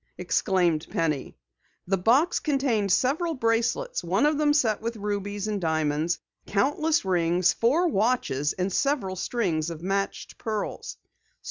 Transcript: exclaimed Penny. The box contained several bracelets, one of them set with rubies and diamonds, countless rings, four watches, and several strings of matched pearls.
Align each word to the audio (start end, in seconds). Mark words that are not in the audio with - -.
exclaimed 0.17 0.87
Penny. 0.89 1.37
The 1.85 1.99
box 1.99 2.39
contained 2.39 2.91
several 2.91 3.35
bracelets, 3.35 4.03
one 4.03 4.25
of 4.25 4.39
them 4.39 4.51
set 4.51 4.81
with 4.81 4.95
rubies 4.95 5.47
and 5.47 5.61
diamonds, 5.61 6.17
countless 6.47 7.05
rings, 7.05 7.53
four 7.53 7.87
watches, 7.87 8.53
and 8.53 8.73
several 8.73 9.15
strings 9.15 9.69
of 9.69 9.83
matched 9.83 10.39
pearls. 10.39 10.97